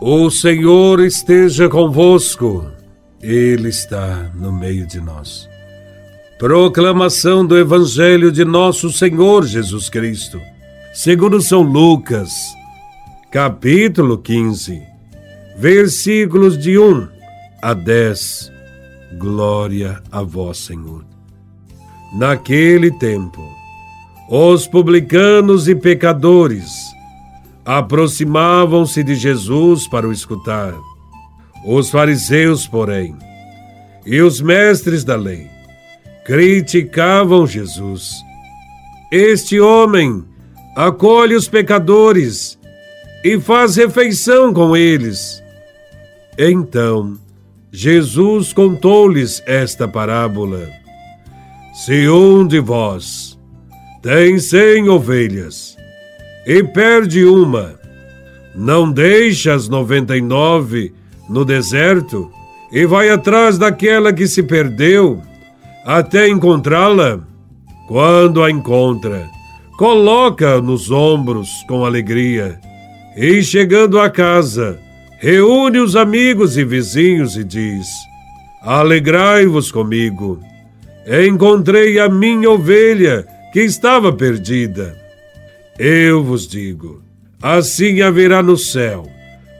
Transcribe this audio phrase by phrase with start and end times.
[0.00, 2.70] O Senhor esteja convosco,
[3.20, 5.48] Ele está no meio de nós.
[6.38, 10.40] Proclamação do Evangelho de Nosso Senhor Jesus Cristo,
[10.94, 12.30] segundo São Lucas,
[13.32, 14.80] capítulo 15,
[15.56, 17.08] versículos de 1
[17.60, 18.52] a 10.
[19.18, 21.04] Glória a Vós, Senhor.
[22.14, 23.42] Naquele tempo,
[24.30, 26.87] os publicanos e pecadores
[27.68, 30.74] aproximavam-se de Jesus para o escutar.
[31.66, 33.14] Os fariseus, porém,
[34.06, 35.46] e os mestres da lei
[36.24, 38.14] criticavam Jesus.
[39.12, 40.24] Este homem
[40.74, 42.58] acolhe os pecadores
[43.22, 45.42] e faz refeição com eles.
[46.38, 47.18] Então,
[47.70, 50.70] Jesus contou-lhes esta parábola:
[51.74, 53.38] Se um de vós
[54.00, 55.77] tem cem ovelhas
[56.48, 57.78] e perde uma.
[58.54, 60.94] Não deixa as noventa e nove
[61.28, 62.32] no deserto
[62.72, 65.20] e vai atrás daquela que se perdeu
[65.84, 67.20] até encontrá-la.
[67.86, 69.26] Quando a encontra,
[69.78, 72.58] coloca nos ombros com alegria
[73.16, 74.78] e, chegando a casa,
[75.18, 77.86] reúne os amigos e vizinhos e diz:
[78.62, 80.40] Alegrai-vos comigo.
[81.26, 85.07] Encontrei a minha ovelha que estava perdida.
[85.78, 87.02] Eu vos digo:
[87.40, 89.06] assim haverá no céu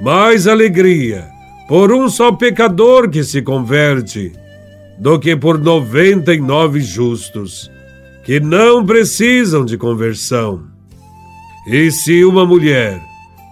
[0.00, 1.26] mais alegria
[1.68, 4.32] por um só pecador que se converte
[4.98, 7.70] do que por noventa e nove justos
[8.24, 10.62] que não precisam de conversão.
[11.66, 13.00] E se uma mulher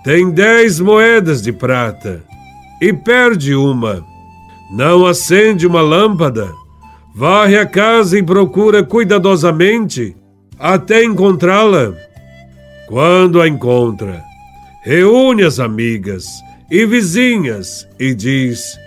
[0.05, 2.22] tem dez moedas de prata
[2.80, 4.05] e perde uma,
[4.70, 6.52] não acende uma lâmpada,
[7.14, 10.16] varre a casa e procura cuidadosamente
[10.58, 11.94] até encontrá-la.
[12.92, 14.22] Quando a encontra,
[14.82, 16.26] reúne as amigas
[16.70, 18.78] e vizinhas e diz: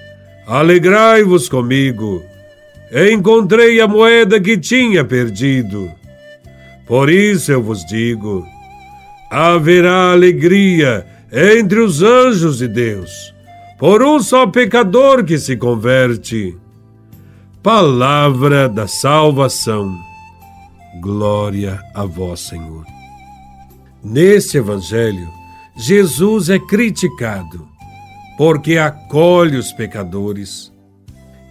[0.46, 2.22] Alegrai-vos comigo,
[3.12, 5.92] encontrei a moeda que tinha perdido.
[6.86, 8.46] Por isso eu vos digo:
[9.32, 13.34] haverá alegria entre os anjos de Deus,
[13.80, 16.56] por um só pecador que se converte.
[17.64, 19.98] Palavra da salvação.
[21.02, 22.95] Glória a vós, Senhor.
[24.06, 25.28] Neste Evangelho,
[25.76, 27.68] Jesus é criticado
[28.38, 30.72] porque acolhe os pecadores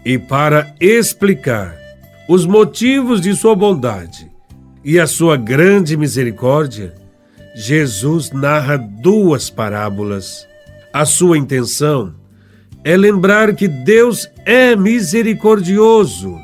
[0.05, 1.77] e, para explicar
[2.29, 4.31] os motivos de sua bondade
[4.85, 6.95] e a sua grande misericórdia,
[7.57, 10.47] Jesus narra duas parábolas.
[10.93, 12.15] A sua intenção
[12.85, 16.39] é lembrar que Deus é misericordioso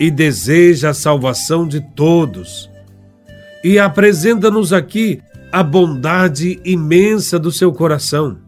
[0.00, 2.69] e deseja a salvação de todos
[3.62, 5.20] e apresenta-nos aqui
[5.52, 8.38] a bondade imensa do seu coração.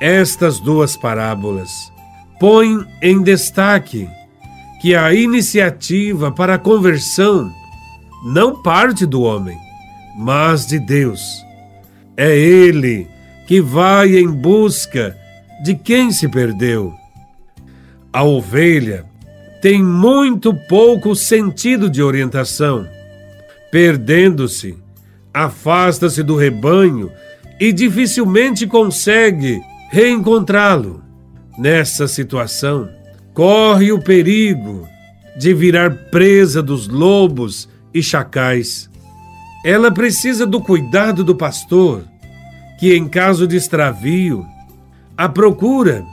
[0.00, 1.70] Estas duas parábolas
[2.38, 4.08] põem em destaque
[4.80, 7.52] que a iniciativa para a conversão
[8.24, 9.58] não parte do homem,
[10.16, 11.20] mas de Deus.
[12.16, 13.08] É Ele
[13.46, 15.16] que vai em busca
[15.64, 16.94] de quem se perdeu.
[18.12, 19.04] A ovelha
[19.60, 22.86] tem muito pouco sentido de orientação
[23.70, 24.76] Perdendo-se,
[25.32, 27.10] afasta-se do rebanho
[27.60, 31.02] e dificilmente consegue reencontrá-lo.
[31.58, 32.88] Nessa situação,
[33.34, 34.86] corre o perigo
[35.36, 38.88] de virar presa dos lobos e chacais.
[39.64, 42.04] Ela precisa do cuidado do pastor,
[42.78, 44.46] que, em caso de extravio,
[45.16, 46.04] a procura,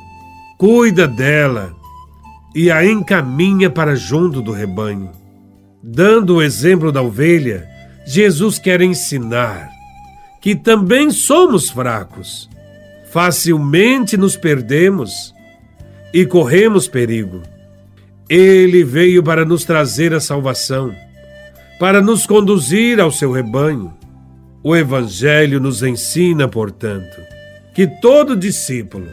[0.57, 1.75] cuida dela
[2.55, 5.11] e a encaminha para junto do rebanho.
[5.87, 7.69] Dando o exemplo da ovelha,
[8.07, 9.69] Jesus quer ensinar
[10.41, 12.49] que também somos fracos,
[13.11, 15.31] facilmente nos perdemos
[16.11, 17.43] e corremos perigo.
[18.27, 20.91] Ele veio para nos trazer a salvação,
[21.79, 23.93] para nos conduzir ao seu rebanho.
[24.63, 27.21] O Evangelho nos ensina, portanto,
[27.75, 29.07] que todo discípulo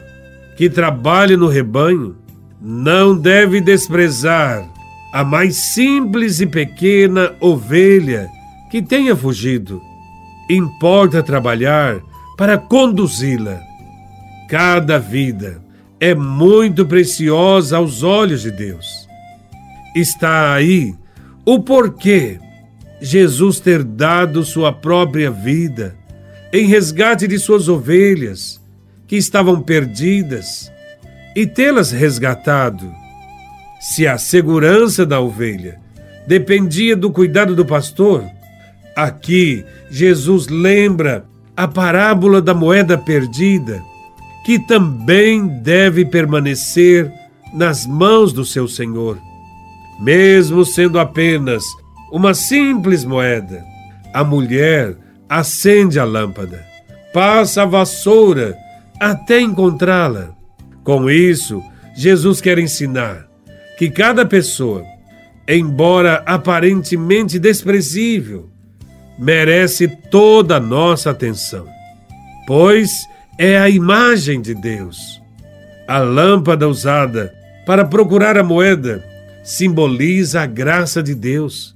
[0.56, 2.16] que trabalha no rebanho
[2.58, 4.71] não deve desprezar
[5.12, 8.30] a mais simples e pequena ovelha
[8.70, 9.82] que tenha fugido.
[10.48, 12.00] Importa trabalhar
[12.36, 13.60] para conduzi-la.
[14.48, 15.62] Cada vida
[16.00, 19.06] é muito preciosa aos olhos de Deus.
[19.94, 20.94] Está aí
[21.44, 22.38] o porquê
[23.00, 25.94] Jesus ter dado sua própria vida
[26.52, 28.60] em resgate de suas ovelhas
[29.06, 30.72] que estavam perdidas
[31.36, 33.01] e tê-las resgatado
[33.82, 35.80] se a segurança da ovelha
[36.24, 38.24] dependia do cuidado do pastor,
[38.94, 41.24] aqui Jesus lembra
[41.56, 43.82] a parábola da moeda perdida
[44.44, 47.12] que também deve permanecer
[47.52, 49.18] nas mãos do seu Senhor.
[49.98, 51.64] Mesmo sendo apenas
[52.12, 53.64] uma simples moeda,
[54.14, 54.96] a mulher
[55.28, 56.64] acende a lâmpada,
[57.12, 58.56] passa a vassoura
[59.00, 60.30] até encontrá-la.
[60.84, 61.60] Com isso,
[61.96, 63.31] Jesus quer ensinar
[63.78, 64.84] que cada pessoa,
[65.48, 68.48] embora aparentemente desprezível,
[69.18, 71.66] merece toda a nossa atenção,
[72.46, 72.90] pois
[73.38, 75.20] é a imagem de Deus.
[75.86, 77.34] A lâmpada usada
[77.66, 79.04] para procurar a moeda
[79.42, 81.74] simboliza a graça de Deus,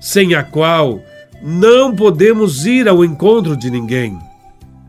[0.00, 1.02] sem a qual
[1.42, 4.18] não podemos ir ao encontro de ninguém.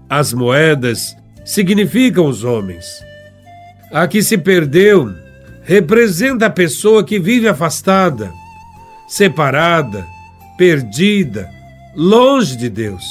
[0.09, 3.03] As moedas significam os homens.
[3.91, 5.13] A que se perdeu
[5.65, 8.31] representa a pessoa que vive afastada,
[9.07, 10.07] separada,
[10.57, 11.49] perdida,
[11.95, 13.03] longe de Deus.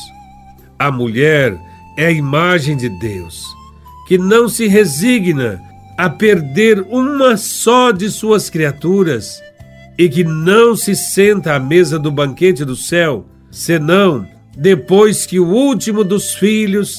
[0.78, 1.58] A mulher
[1.98, 3.44] é a imagem de Deus,
[4.06, 5.60] que não se resigna
[5.98, 9.40] a perder uma só de suas criaturas
[9.98, 14.26] e que não se senta à mesa do banquete do céu, senão
[14.56, 16.98] depois que o último dos filhos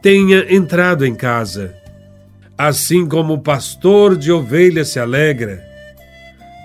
[0.00, 1.74] tenha entrado em casa.
[2.56, 5.62] Assim como o pastor de ovelhas se alegra,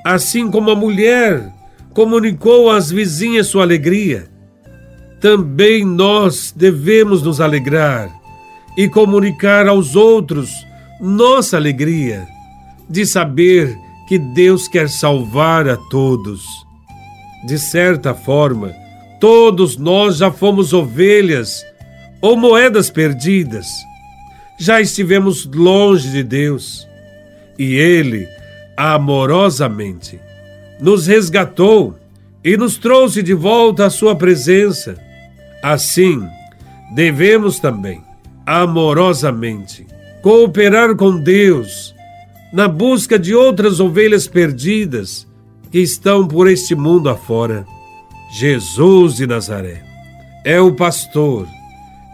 [0.05, 1.51] assim como a mulher
[1.93, 4.27] comunicou às vizinhas sua alegria,
[5.19, 8.09] também nós devemos nos alegrar
[8.77, 10.51] e comunicar aos outros
[11.01, 12.27] nossa alegria
[12.89, 13.75] de saber
[14.07, 16.43] que Deus quer salvar a todos.
[17.45, 18.73] De certa forma,
[19.19, 21.63] todos nós já fomos ovelhas
[22.21, 23.67] ou moedas perdidas.
[24.59, 26.85] Já estivemos longe de Deus
[27.57, 28.27] e Ele,
[28.75, 30.19] amorosamente,
[30.81, 31.95] nos resgatou
[32.43, 34.97] e nos trouxe de volta à Sua presença.
[35.63, 36.21] Assim,
[36.93, 38.03] devemos também,
[38.45, 39.87] amorosamente,
[40.21, 41.95] cooperar com Deus
[42.51, 45.25] na busca de outras ovelhas perdidas
[45.71, 47.65] que estão por este mundo afora.
[48.33, 49.81] Jesus de Nazaré
[50.43, 51.47] é o pastor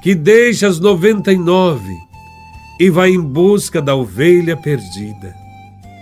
[0.03, 2.05] que deixa as noventa e nove
[2.79, 5.35] e vai em busca da ovelha perdida.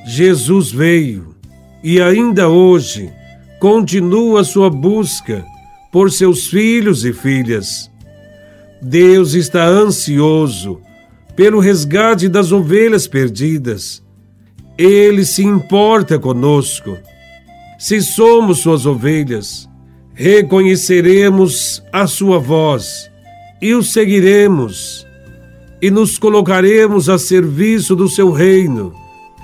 [0.05, 1.35] Jesus veio
[1.83, 3.11] e ainda hoje
[3.59, 5.45] continua sua busca
[5.91, 7.89] por seus filhos e filhas.
[8.81, 10.81] Deus está ansioso
[11.35, 14.03] pelo resgate das ovelhas perdidas.
[14.77, 16.97] Ele se importa conosco.
[17.77, 19.69] Se somos suas ovelhas,
[20.13, 23.09] reconheceremos a sua voz
[23.61, 25.02] e o seguiremos
[25.83, 28.93] e nos colocaremos a serviço do seu reino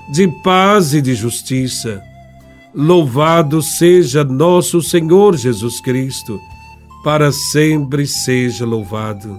[0.09, 2.01] de paz e de justiça.
[2.73, 6.39] Louvado seja nosso Senhor Jesus Cristo,
[7.03, 9.37] para sempre seja louvado.